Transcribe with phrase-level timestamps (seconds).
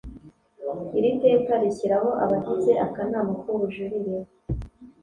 [0.97, 4.15] iri teka rishyiraho abagize akanama k ubujurire